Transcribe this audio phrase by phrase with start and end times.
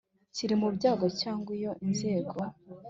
[0.35, 2.35] Kiri mu byago cyangwa iyo inzego